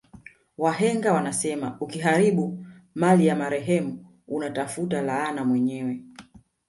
[0.57, 2.65] Wahenga wanasema ukiharibu
[2.95, 6.03] mali ya marehemu una tafuta laana mwenyewe